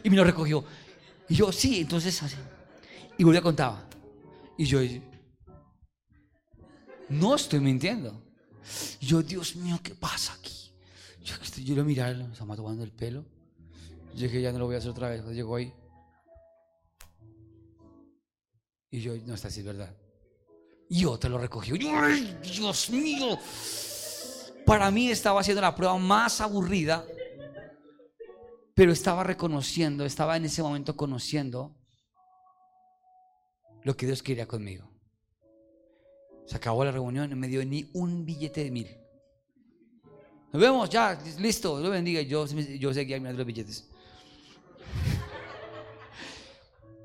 [0.03, 0.65] y me lo recogió.
[1.29, 2.37] Y yo, sí, entonces así.
[3.19, 3.89] Y volví a contar.
[4.59, 4.81] Y yo,
[7.09, 8.23] no estoy mintiendo.
[9.01, 10.73] Y yo, Dios mío, ¿qué pasa aquí?
[11.23, 13.25] Yo, yo lo miré, me estaba tomando el pelo.
[14.15, 15.25] Yo dije, ya no lo voy a hacer otra vez.
[15.27, 15.73] Llegó ahí.
[18.91, 19.97] Y yo, no está así, es verdad.
[20.89, 21.73] Y te lo recogí.
[21.89, 23.39] ¡Ay, Dios mío!
[24.67, 27.05] Para mí estaba haciendo la prueba más aburrida,
[28.75, 31.75] pero estaba reconociendo, estaba en ese momento conociendo
[33.83, 34.89] lo que Dios quería conmigo.
[36.47, 38.89] Se acabó la reunión, no me dio ni un billete de mil.
[40.53, 42.21] Nos vemos, ya, listo, lo bendiga.
[42.23, 43.89] Yo, yo seguía mirando los billetes.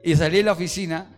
[0.04, 1.18] Y salí de la oficina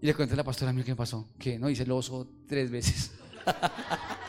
[0.00, 1.28] y le conté a la pastora, mira qué me pasó.
[1.38, 3.12] Que no hice el oso tres veces.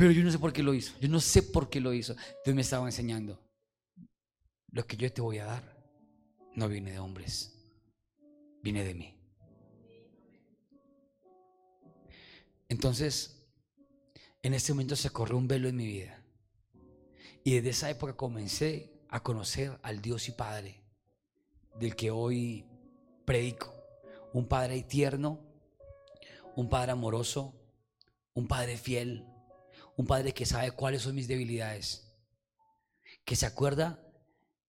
[0.00, 0.94] Pero yo no sé por qué lo hizo.
[0.98, 2.16] Yo no sé por qué lo hizo.
[2.42, 3.38] Dios me estaba enseñando.
[4.72, 5.76] Lo que yo te voy a dar
[6.54, 7.54] no viene de hombres
[8.62, 9.14] viene de mí.
[12.70, 13.46] Entonces,
[14.42, 16.24] en este momento se corrió un velo en mi vida.
[17.44, 20.82] Y desde esa época comencé a conocer al Dios y Padre
[21.78, 22.64] del que hoy
[23.26, 23.74] predico.
[24.32, 25.40] Un Padre tierno,
[26.56, 27.52] un Padre amoroso,
[28.32, 29.26] un Padre fiel,
[30.00, 32.10] un Padre que sabe cuáles son mis debilidades,
[33.26, 34.02] que se acuerda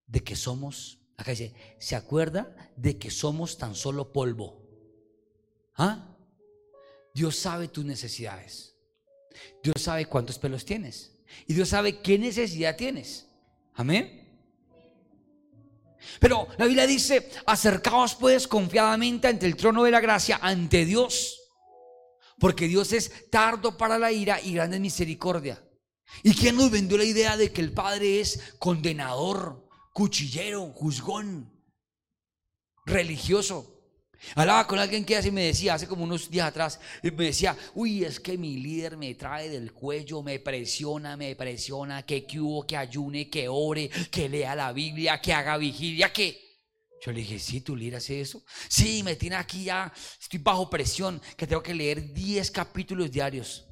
[0.06, 4.62] de que somos, acá dice, se acuerda de que somos tan solo polvo.
[5.78, 6.18] ¿Ah?
[7.14, 8.76] Dios sabe tus necesidades.
[9.64, 11.18] Dios sabe cuántos pelos tienes.
[11.48, 13.26] Y Dios sabe qué necesidad tienes.
[13.76, 14.18] Amén.
[16.20, 21.41] Pero la Biblia dice, acercaos pues confiadamente ante el trono de la gracia, ante Dios.
[22.42, 25.64] Porque Dios es tardo para la ira y grande en misericordia.
[26.24, 31.54] ¿Y quién nos vendió la idea de que el Padre es condenador, cuchillero, juzgón,
[32.84, 33.78] religioso?
[34.34, 38.04] Hablaba con alguien que así me decía, hace como unos días atrás, me decía, uy,
[38.04, 42.66] es que mi líder me trae del cuello, me presiona, me presiona, que, que hubo,
[42.66, 46.51] que ayune, que ore, que lea la Biblia, que haga vigilia, que...
[47.04, 48.44] Yo le dije, sí, tu líder hace eso.
[48.70, 53.68] Sí, me tiene aquí ya, estoy bajo presión, que tengo que leer 10 capítulos diarios.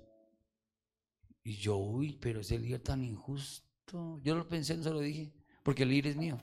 [1.44, 4.20] Y yo, uy, pero ese líder tan injusto.
[4.24, 5.32] Yo lo pensé, no se lo dije,
[5.64, 6.42] porque el líder es mío.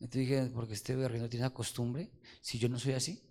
[0.00, 3.22] Entonces dije, porque este berrino no tiene la costumbre, si yo no soy así.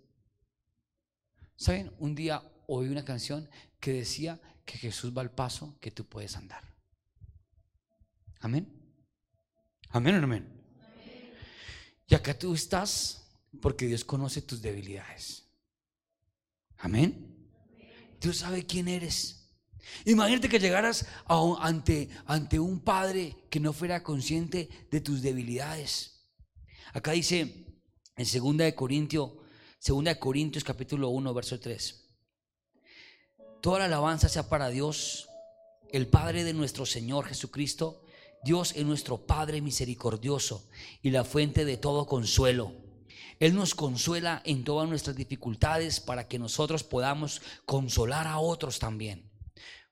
[1.56, 1.92] ¿Saben?
[1.98, 3.48] Un día oí una canción
[3.80, 6.62] que decía que Jesús va al paso que tú puedes andar.
[8.40, 8.68] Amén.
[9.90, 10.53] Amén o amén.
[12.06, 13.22] Y acá tú estás
[13.60, 15.44] porque Dios conoce tus debilidades.
[16.78, 17.34] Amén.
[18.20, 19.44] Dios sabe quién eres.
[20.04, 21.06] Imagínate que llegaras
[21.60, 26.26] ante, ante un padre que no fuera consciente de tus debilidades.
[26.92, 27.66] Acá dice
[28.16, 29.32] en 2 de Corintios,
[29.86, 32.04] 2 de Corintios capítulo 1, verso 3.
[33.60, 35.28] Toda la alabanza sea para Dios,
[35.90, 38.03] el Padre de nuestro Señor Jesucristo.
[38.44, 40.68] Dios es nuestro Padre misericordioso
[41.02, 42.72] y la fuente de todo consuelo.
[43.40, 49.30] Él nos consuela en todas nuestras dificultades para que nosotros podamos consolar a otros también.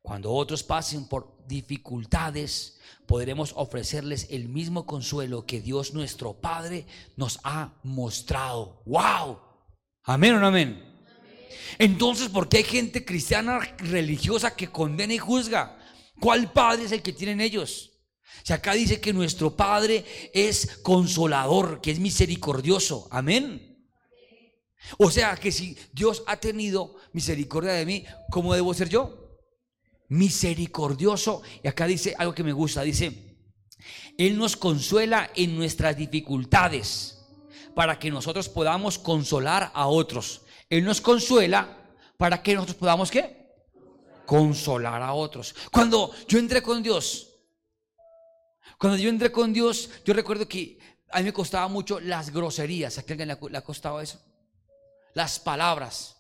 [0.03, 6.87] Cuando otros pasen por dificultades, podremos ofrecerles el mismo consuelo que Dios nuestro Padre
[7.17, 8.83] nos ha mostrado.
[8.85, 9.39] ¡Wow!
[10.05, 10.93] ¿Amén o no amén?
[11.79, 15.79] Entonces, ¿por qué hay gente cristiana religiosa que condena y juzga?
[16.21, 17.92] ¿Cuál Padre es el que tienen ellos?
[18.43, 23.09] Si acá dice que nuestro Padre es consolador, que es misericordioso.
[23.11, 23.89] Amén.
[24.99, 29.23] O sea que si Dios ha tenido misericordia de mí, ¿cómo debo ser yo?
[30.13, 31.43] misericordioso.
[31.63, 33.37] Y acá dice algo que me gusta, dice,
[34.19, 37.19] Él nos consuela en nuestras dificultades
[37.75, 40.43] para que nosotros podamos consolar a otros.
[40.69, 41.79] Él nos consuela
[42.19, 43.49] para que nosotros podamos qué?
[44.27, 45.55] Consolar a otros.
[45.71, 47.32] Cuando yo entré con Dios,
[48.83, 50.77] cuando yo entré con Dios, yo recuerdo que
[51.13, 52.99] a mí me costaba mucho las groserías.
[52.99, 54.21] ¿A alguien le ha costado eso?
[55.15, 56.17] Las palabras.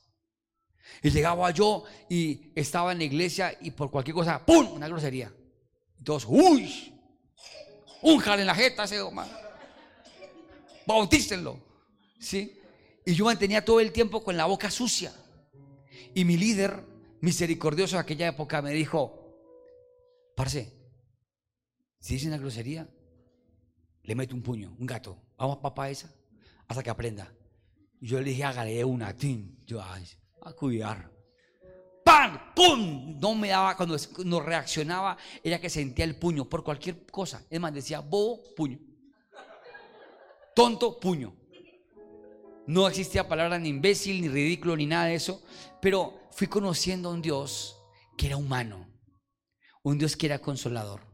[1.03, 4.75] Y llegaba yo y estaba en la iglesia y por cualquier cosa, ¡pum!
[4.75, 5.35] Una grosería.
[5.99, 6.95] Y todos, ¡uy!
[8.01, 9.27] Un en la jeta ese hombre.
[10.87, 11.59] Bautícenlo.
[12.21, 12.61] ¿Sí?
[13.05, 15.13] Y yo mantenía todo el tiempo con la boca sucia.
[16.15, 16.81] Y mi líder,
[17.23, 19.37] misericordioso de aquella época, me dijo,
[20.37, 20.82] parce,
[22.03, 22.89] si dice una grosería,
[24.03, 25.17] le meto un puño, un gato.
[25.39, 26.13] Vamos papá esa,
[26.67, 27.33] hasta que aprenda.
[28.01, 29.63] Y yo le dije, hágale una, tin.
[29.65, 30.05] Yo, ay,
[30.43, 31.13] a cuidar.
[32.05, 32.53] ¡Pam!
[32.57, 33.21] ¡Pum!
[33.21, 37.47] No me daba, cuando no reaccionaba, era que sentía el puño por cualquier cosa.
[37.49, 38.81] Es más, decía bobo, puño.
[40.57, 41.37] Tonto, puño.
[42.67, 45.41] No existía palabra ni imbécil, ni ridículo, ni nada de eso.
[45.81, 47.77] Pero fui conociendo a un Dios
[48.19, 48.89] que era humano.
[49.85, 51.12] Un Dios que era consolador.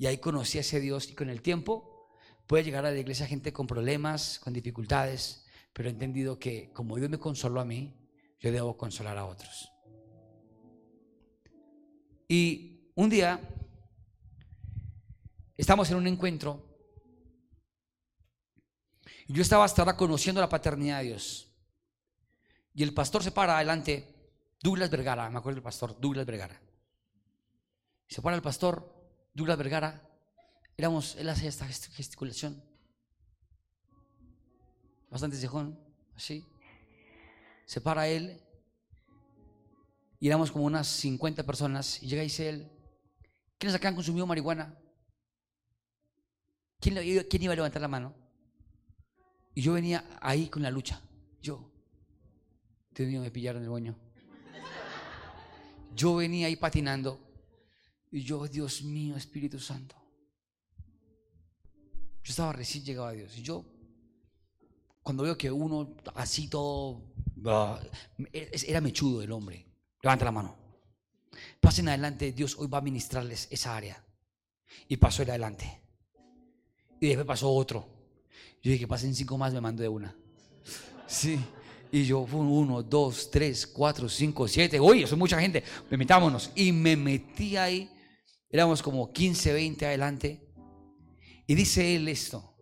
[0.00, 2.08] Y ahí conocí a ese Dios y con el tiempo
[2.46, 6.96] puede llegar a la iglesia gente con problemas, con dificultades, pero he entendido que como
[6.96, 7.94] Dios me consoló a mí,
[8.38, 9.70] yo debo consolar a otros.
[12.28, 13.46] Y un día
[15.58, 16.66] estamos en un encuentro
[19.28, 21.52] y yo estaba hasta ahora conociendo la paternidad de Dios.
[22.72, 24.32] Y el pastor se para adelante,
[24.62, 26.58] Douglas Vergara, me acuerdo del pastor, Douglas Vergara.
[28.08, 28.99] Se para el pastor,
[29.34, 30.08] Douglas Vergara,
[30.76, 32.62] éramos, él hace esta gesticulación,
[35.10, 35.78] bastante cejón,
[36.14, 36.46] así
[37.70, 38.42] se para él
[40.18, 42.68] y éramos como unas 50 personas y llega y dice él,
[43.58, 44.76] ¿quiénes acá han consumido marihuana?
[46.80, 46.96] ¿Quién,
[47.28, 48.12] ¿Quién iba a levantar la mano?
[49.54, 51.00] Y yo venía ahí con la lucha.
[51.40, 51.70] Yo,
[52.90, 53.96] Dios mío, me pillaron el boño.
[55.94, 57.20] Yo venía ahí patinando
[58.10, 59.96] y yo, Dios mío, Espíritu Santo.
[62.22, 63.64] Yo estaba recién llegado a Dios y yo,
[65.02, 67.02] cuando veo que uno así todo,
[67.46, 67.80] ah,
[68.32, 69.66] era mechudo el hombre,
[70.02, 70.56] levanta la mano.
[71.60, 74.04] Pasen adelante, Dios hoy va a ministrarles esa área.
[74.88, 75.80] Y pasó el adelante.
[77.00, 77.86] Y después pasó otro.
[78.62, 80.14] Yo dije, pasen cinco más, me mando de una.
[81.06, 81.38] Sí.
[81.92, 84.78] Y yo, uno, dos, tres, cuatro, cinco, siete.
[84.78, 85.64] Oye, son mucha gente.
[85.90, 86.50] Metámonos.
[86.54, 87.90] Y me metí ahí.
[88.50, 90.44] Éramos como 15, 20 adelante.
[91.46, 92.56] Y dice él esto.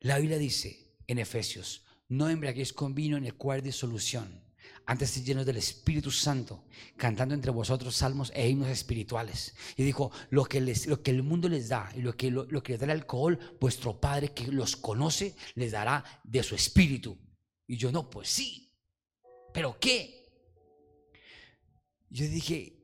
[0.00, 4.44] La Biblia dice en Efesios: No embriaguéis con vino en el cual de solución.
[4.88, 6.64] Antes llenos del Espíritu Santo,
[6.96, 9.54] cantando entre vosotros salmos e himnos espirituales.
[9.76, 12.44] Y dijo, lo que, les, lo que el mundo les da y lo que, lo,
[12.44, 16.54] lo que les da el alcohol, vuestro Padre que los conoce, les dará de su
[16.54, 17.18] espíritu.
[17.66, 18.72] Y yo, no, pues sí.
[19.52, 20.28] ¿Pero qué?
[22.08, 22.75] Yo dije,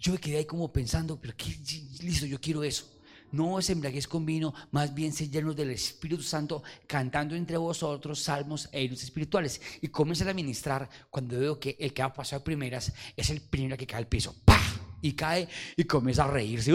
[0.00, 1.56] yo me quedé ahí como pensando, pero qué,
[2.00, 2.98] listo, yo quiero eso.
[3.30, 8.22] No es embriaguez con vino, más bien ser llenos del Espíritu Santo, cantando entre vosotros
[8.22, 9.60] salmos e himnos espirituales.
[9.82, 13.76] Y comienza a ministrar cuando veo que el que ha pasado primeras es el primero
[13.76, 14.34] que cae al piso.
[14.44, 14.58] ¡Pah!
[15.02, 16.72] Y cae y comienza a reírse.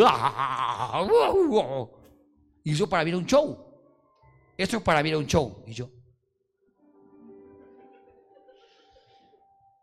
[2.64, 3.58] Y eso para mí era un show.
[4.56, 5.64] Esto para mí era un show.
[5.66, 5.90] Y yo,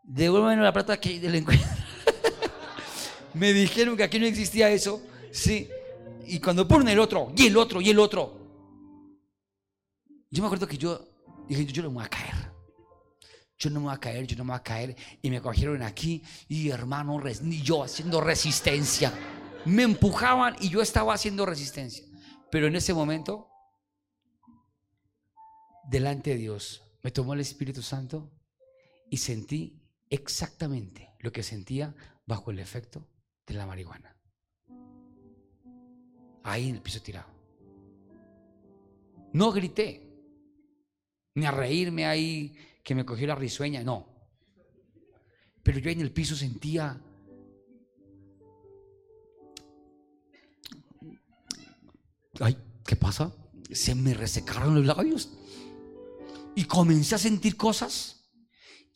[0.05, 1.80] devuélveme la plata que del encuentro.
[3.35, 5.03] Me dijeron que aquí no existía eso.
[5.33, 5.69] Sí.
[6.27, 8.38] Y cuando ponen el otro, y el otro, y el otro.
[10.31, 11.09] Yo me acuerdo que yo
[11.49, 12.51] dije, yo no me voy a caer.
[13.59, 14.97] Yo no me voy a caer, yo no me voy a caer.
[15.23, 19.12] Y me cogieron aquí y hermano, ni yo haciendo resistencia.
[19.64, 22.05] Me empujaban y yo estaba haciendo resistencia.
[22.51, 23.49] Pero en ese momento,
[25.88, 28.31] delante de Dios, me tomó el Espíritu Santo
[29.11, 31.95] y sentí exactamente lo que sentía
[32.27, 33.07] bajo el efecto
[33.46, 34.16] de la marihuana.
[36.42, 37.29] Ahí en el piso tirado.
[39.33, 40.07] No grité,
[41.35, 44.07] ni a reírme ahí que me cogió la risueña, no.
[45.62, 47.00] Pero yo en el piso sentía
[52.40, 53.33] ay, ¿qué pasa?
[53.70, 55.31] Se me resecaron los labios
[56.55, 58.31] y comencé a sentir cosas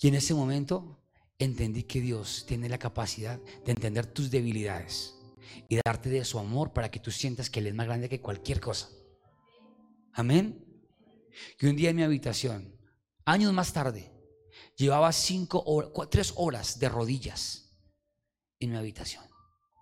[0.01, 1.04] y en ese momento
[1.39, 5.15] entendí que Dios tiene la capacidad de entender tus debilidades
[5.69, 8.21] y darte de su amor para que tú sientas que Él es más grande que
[8.21, 8.89] cualquier cosa.
[10.13, 10.65] Amén.
[11.61, 12.79] Y un día en mi habitación,
[13.25, 14.13] años más tarde,
[14.77, 17.77] llevaba cinco horas, tres horas de rodillas
[18.61, 19.25] en mi habitación,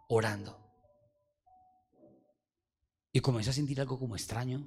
[0.08, 0.58] orando.
[3.12, 4.66] Y comencé a sentir algo como extraño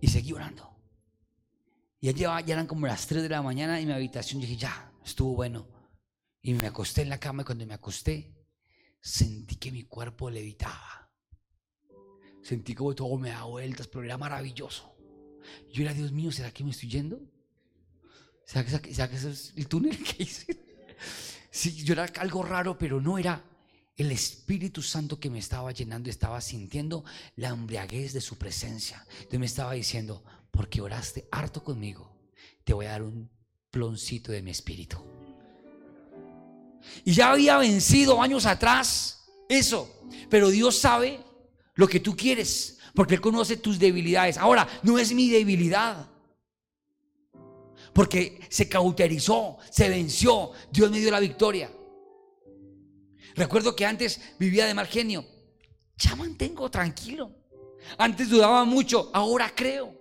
[0.00, 0.76] y seguí orando.
[2.00, 4.40] Y ya, ya eran como las 3 de la mañana en mi habitación.
[4.40, 5.66] dije, ya, estuvo bueno.
[6.40, 8.34] Y me acosté en la cama y cuando me acosté,
[9.00, 11.10] sentí que mi cuerpo levitaba.
[12.42, 14.94] Sentí como todo me daba vueltas, pero era maravilloso.
[15.72, 17.20] Yo era, Dios mío, ¿será que me estoy yendo?
[18.44, 20.46] ¿Será que, ¿será que ese es el túnel que hice?
[21.50, 23.42] Sí, yo era algo raro, pero no era
[23.96, 27.04] el Espíritu Santo que me estaba llenando, estaba sintiendo
[27.36, 29.04] la embriaguez de su presencia.
[29.14, 32.16] Entonces me estaba diciendo, porque oraste harto conmigo,
[32.64, 33.30] te voy a dar un
[33.70, 34.98] ploncito de mi espíritu.
[37.04, 39.94] Y ya había vencido años atrás eso.
[40.28, 41.20] Pero Dios sabe
[41.74, 44.38] lo que tú quieres, porque Él conoce tus debilidades.
[44.38, 46.08] Ahora, no es mi debilidad.
[47.92, 51.70] Porque se cauterizó, se venció, Dios me dio la victoria.
[53.34, 55.24] Recuerdo que antes vivía de mal genio.
[55.96, 57.34] Ya mantengo tranquilo.
[57.96, 59.94] Antes dudaba mucho, ahora creo.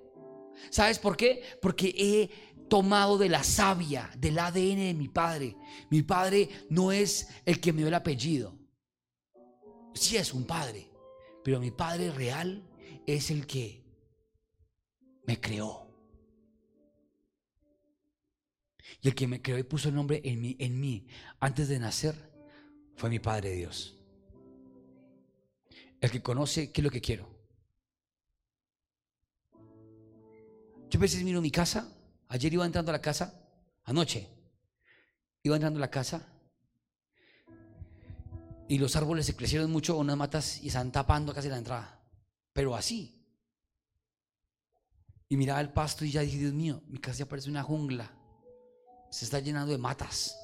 [0.70, 1.44] ¿Sabes por qué?
[1.62, 5.56] Porque he tomado de la savia, del ADN de mi padre.
[5.90, 8.58] Mi padre no es el que me dio el apellido.
[9.94, 10.90] Sí es un padre,
[11.44, 12.64] pero mi padre real
[13.06, 13.84] es el que
[15.26, 15.88] me creó.
[19.02, 21.08] Y el que me creó y puso el nombre en mí,
[21.40, 22.16] antes de nacer
[22.96, 23.96] fue mi Padre Dios.
[26.02, 27.30] El que conoce qué es lo que quiero.
[30.90, 31.97] Yo a veces miro mi casa
[32.30, 33.34] Ayer iba entrando a la casa,
[33.86, 34.28] anoche,
[35.44, 36.28] iba entrando a la casa
[38.68, 42.00] y los árboles se crecieron mucho, unas matas y están tapando casi la entrada.
[42.52, 43.14] Pero así.
[45.30, 48.12] Y miraba el pasto y ya dije, Dios mío, mi casa ya parece una jungla.
[49.10, 50.38] Se está llenando de matas.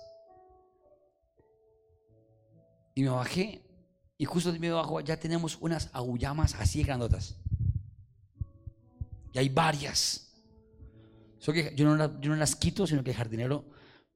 [2.96, 3.62] Y me bajé
[4.18, 7.36] y justo de mi abajo ya tenemos unas agullamas así grandotas.
[9.34, 10.33] Y hay varias
[11.52, 13.66] que yo, no, las quito, sino que el jardinero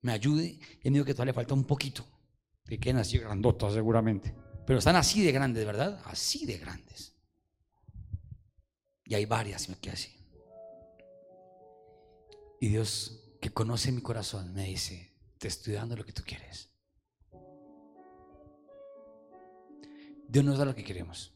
[0.01, 2.05] me ayude y me dijo que todavía le falta un poquito.
[2.65, 4.33] Que queden así grandotas seguramente.
[4.65, 6.01] Pero están así de grandes, ¿verdad?
[6.05, 7.15] Así de grandes.
[9.05, 10.11] Y hay varias, me quedé así.
[12.59, 16.69] Y Dios, que conoce mi corazón, me dice, te estoy dando lo que tú quieres.
[20.27, 21.33] Dios nos da lo que queremos.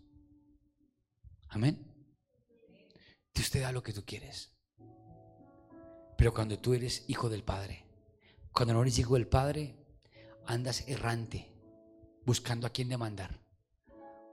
[1.48, 1.86] Amén.
[3.34, 4.51] Dios te da lo que tú quieres.
[6.22, 7.84] Pero cuando tú eres hijo del Padre,
[8.52, 9.76] cuando no eres hijo del Padre,
[10.46, 11.50] andas errante,
[12.28, 13.40] buscando a quién demandar.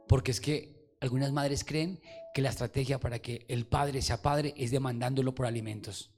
[0.07, 1.99] Porque es que algunas madres creen
[2.34, 6.14] que la estrategia para que el padre sea padre es demandándolo por alimentos.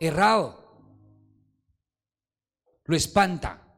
[0.00, 0.82] Errado.
[2.86, 3.76] Lo espanta.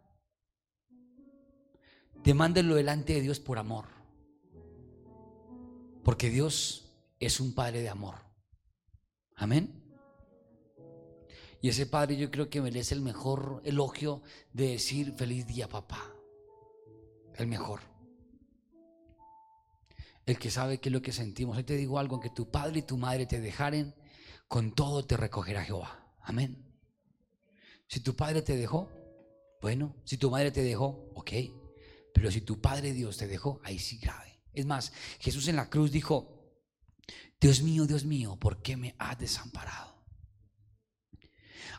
[2.23, 3.87] Demándelo delante de Dios por amor.
[6.05, 8.21] Porque Dios es un Padre de amor.
[9.35, 9.82] Amén.
[11.63, 16.13] Y ese Padre yo creo que merece el mejor elogio de decir feliz día papá.
[17.37, 17.81] El mejor.
[20.27, 21.57] El que sabe qué es lo que sentimos.
[21.57, 23.95] Hoy te digo algo, que tu padre y tu madre te dejaren,
[24.49, 26.05] con todo te recogerá Jehová.
[26.21, 26.63] Amén.
[27.87, 28.91] Si tu padre te dejó,
[29.61, 31.31] bueno, si tu madre te dejó, ok.
[32.13, 34.41] Pero si tu Padre Dios te dejó, ahí sí grave.
[34.53, 36.53] Es más, Jesús en la cruz dijo,
[37.41, 39.92] Dios mío, Dios mío, ¿por qué me has desamparado?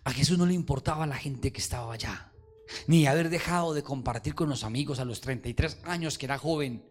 [0.04, 2.32] A Jesús no le importaba la gente que estaba allá,
[2.88, 6.90] ni haber dejado de compartir con los amigos a los 33 años que era joven.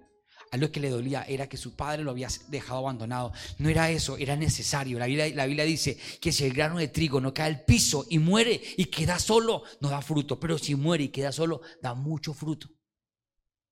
[0.51, 3.32] A lo que le dolía era que su padre lo había dejado abandonado.
[3.57, 4.99] No era eso, era necesario.
[4.99, 8.05] La Biblia, la Biblia dice que si el grano de trigo no cae al piso
[8.11, 10.38] y muere y queda solo, no da fruto.
[10.38, 12.68] Pero si muere y queda solo, da mucho fruto.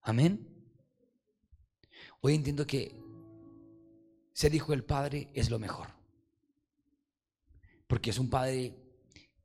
[0.01, 0.49] Amén.
[2.23, 2.97] Hoy entiendo que
[4.33, 5.89] ser hijo del Padre es lo mejor.
[7.87, 8.75] Porque es un Padre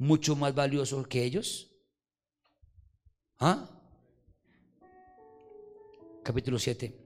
[0.00, 1.70] mucho más valiosos que ellos?
[3.38, 3.68] ¿Ah?
[6.24, 6.96] Capítulo 7.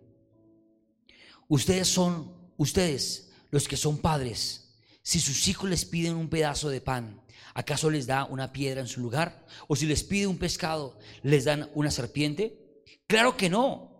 [1.49, 6.81] Ustedes son, ustedes, los que son padres, si sus hijos les piden un pedazo de
[6.81, 7.21] pan,
[7.53, 9.45] ¿acaso les da una piedra en su lugar?
[9.67, 12.85] ¿O si les pide un pescado, les dan una serpiente?
[13.09, 13.94] Claro que no.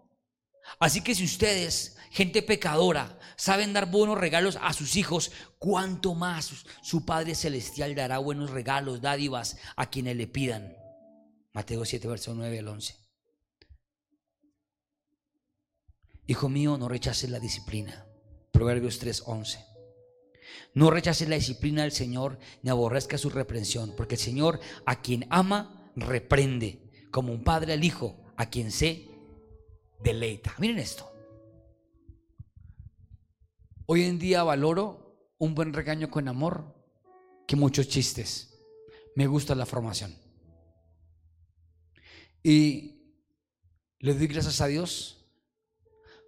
[0.79, 6.65] Así que si ustedes, gente pecadora, saben dar buenos regalos a sus hijos, ¿cuánto más
[6.83, 10.77] su Padre Celestial dará buenos regalos, dádivas a quienes le pidan?
[11.53, 12.97] Mateo 7, verso 9 al 11.
[16.27, 18.07] Hijo mío, no rechaces la disciplina.
[18.51, 19.65] Proverbios 3, 11.
[20.75, 25.27] No rechaces la disciplina del Señor ni aborrezca su reprensión, porque el Señor a quien
[25.31, 29.14] ama reprende, como un padre al hijo a quien se
[30.03, 30.55] deleita.
[30.59, 31.11] Miren esto.
[33.87, 36.75] Hoy en día valoro un buen regaño con amor
[37.47, 38.59] que muchos chistes.
[39.15, 40.15] Me gusta la formación.
[42.43, 42.95] Y
[44.01, 45.25] le doy gracias a Dios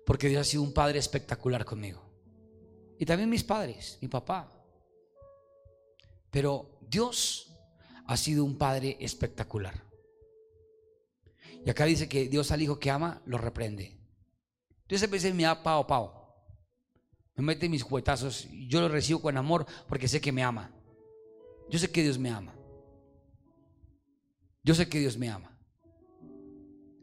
[0.07, 2.03] porque Dios ha sido un padre espectacular conmigo.
[2.99, 4.53] Y también mis padres, mi papá.
[6.31, 7.53] Pero Dios
[8.07, 9.86] ha sido un padre espectacular.
[11.65, 13.97] Y acá dice que Dios al hijo que ama lo reprende.
[14.83, 16.27] Entonces a veces me da pao pao.
[17.35, 20.71] Me mete mis juguetazos y yo lo recibo con amor porque sé que me ama.
[21.69, 22.55] Yo sé que Dios me ama.
[24.63, 25.57] Yo sé que Dios me ama.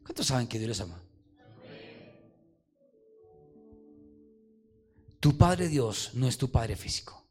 [0.04, 1.02] ¿Cuántos saben que Dios les ama?
[5.20, 7.26] Tu Padre Dios no es tu Padre físico.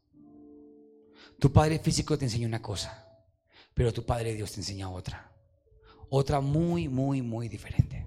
[1.39, 3.05] Tu Padre físico te enseña una cosa,
[3.73, 5.32] pero tu Padre Dios te enseña otra.
[6.09, 8.05] Otra muy, muy, muy diferente.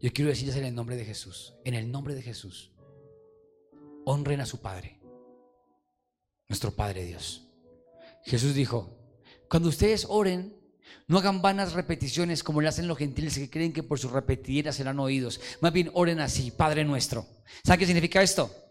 [0.00, 2.72] Yo quiero decirles en el nombre de Jesús, en el nombre de Jesús,
[4.04, 5.00] honren a su Padre,
[6.48, 7.48] nuestro Padre Dios.
[8.24, 8.98] Jesús dijo,
[9.48, 10.56] cuando ustedes oren,
[11.06, 14.76] no hagan vanas repeticiones como le hacen los gentiles que creen que por sus repetidas
[14.76, 15.40] serán oídos.
[15.60, 17.26] Más bien oren así, Padre nuestro.
[17.62, 18.63] ¿Sabe qué significa esto?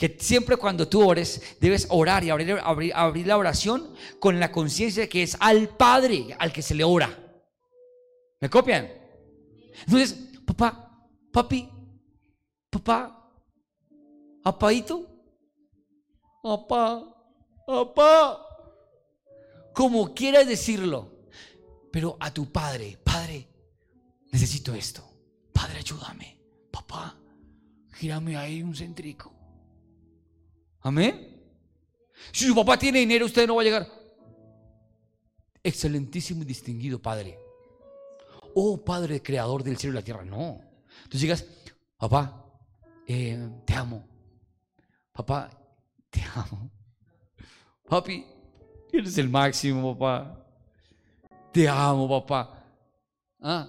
[0.00, 2.58] Que siempre cuando tú ores, debes orar y abrir,
[2.94, 7.14] abrir, la oración con la conciencia que es al Padre al que se le ora.
[8.40, 8.90] ¿Me copian?
[9.84, 11.68] Entonces, papá, papi,
[12.70, 13.30] papá,
[14.42, 15.06] apaito,
[16.42, 17.04] papá,
[17.66, 18.46] papá,
[19.74, 21.26] como quieras decirlo,
[21.92, 23.46] pero a tu Padre, Padre,
[24.32, 25.04] necesito esto.
[25.52, 26.40] Padre, ayúdame.
[26.70, 27.18] Papá,
[27.92, 29.39] gírame ahí un centrico.
[30.80, 31.42] Amén.
[32.32, 33.86] Si su papá tiene dinero, usted no va a llegar.
[35.62, 37.38] Excelentísimo y distinguido Padre.
[38.54, 40.24] Oh Padre creador del cielo y la tierra.
[40.24, 40.60] No.
[41.04, 41.46] Entonces llegas,
[41.96, 42.46] papá,
[43.06, 44.06] eh, te amo.
[45.12, 45.50] Papá,
[46.08, 46.70] te amo.
[47.88, 48.24] Papi,
[48.92, 50.46] eres el máximo, papá.
[51.52, 52.64] Te amo, papá.
[53.40, 53.68] Ah.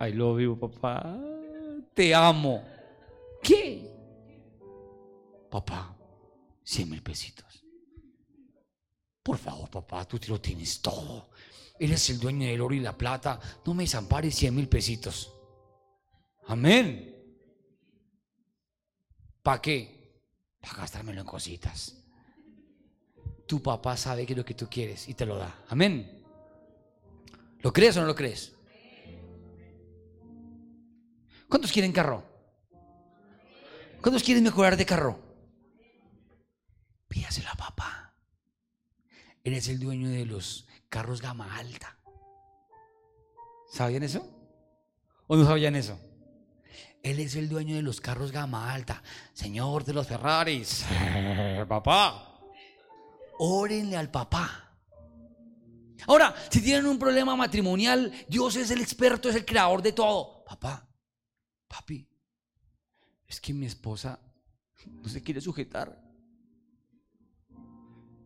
[0.00, 1.18] I love you, papá.
[1.94, 2.62] Te amo.
[5.56, 5.96] Papá,
[6.64, 7.64] 100 mil pesitos.
[9.22, 11.30] Por favor, papá, tú te lo tienes todo.
[11.80, 13.40] Eres el dueño del oro y la plata.
[13.64, 15.32] No me desampares 100 mil pesitos.
[16.48, 17.10] Amén.
[19.42, 20.20] ¿Para qué?
[20.60, 22.04] Para gastármelo en cositas.
[23.46, 25.64] Tu papá sabe que es lo que tú quieres y te lo da.
[25.70, 26.22] Amén.
[27.60, 28.52] ¿Lo crees o no lo crees?
[31.48, 32.22] ¿Cuántos quieren carro?
[34.02, 35.25] ¿Cuántos quieren mejorar de carro?
[37.08, 38.14] Pídaselo a papá.
[39.44, 41.96] Eres el dueño de los carros gama alta.
[43.70, 44.28] ¿Sabían eso?
[45.26, 45.98] ¿O no sabían eso?
[47.02, 49.02] Él es el dueño de los carros gama alta.
[49.32, 50.84] Señor de los Ferraris.
[51.68, 52.40] papá.
[53.38, 54.66] Órenle al papá.
[56.06, 60.44] Ahora, si tienen un problema matrimonial, Dios es el experto, es el creador de todo.
[60.44, 60.88] Papá,
[61.66, 62.08] papi,
[63.26, 64.20] es que mi esposa
[64.86, 66.05] no se quiere sujetar.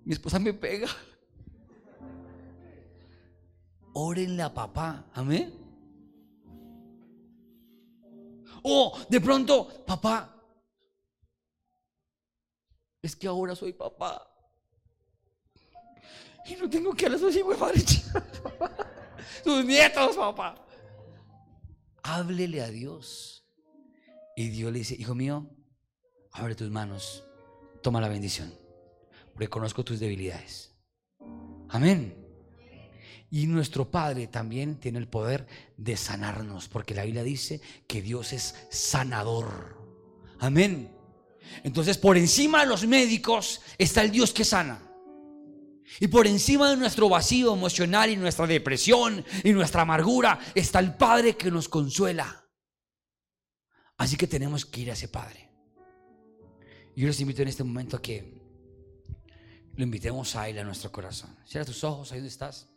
[0.05, 0.89] Mi esposa me pega.
[3.93, 5.53] Órenle a papá, amén.
[8.63, 10.37] O de pronto, papá,
[13.03, 14.27] es que ahora soy papá.
[16.47, 17.43] Y no tengo que a las así,
[19.45, 20.55] Sus nietos, papá.
[22.03, 23.45] Háblele a Dios.
[24.37, 25.51] Y Dios le dice, hijo mío,
[26.33, 27.25] abre tus manos,
[27.83, 28.53] toma la bendición,
[29.33, 30.75] porque conozco tus debilidades.
[31.69, 32.17] Amén.
[33.31, 38.33] Y nuestro Padre también tiene el poder de sanarnos, porque la Biblia dice que Dios
[38.33, 39.79] es sanador.
[40.41, 40.93] Amén.
[41.63, 44.83] Entonces, por encima de los médicos está el Dios que sana.
[45.99, 50.95] Y por encima de nuestro vacío emocional y nuestra depresión y nuestra amargura está el
[50.95, 52.49] Padre que nos consuela.
[53.97, 55.51] Así que tenemos que ir a ese Padre.
[56.97, 58.40] Yo les invito en este momento a que
[59.81, 61.35] lo invitemos a Él a nuestro corazón.
[61.47, 62.69] Cierra tus ojos ahí donde estás.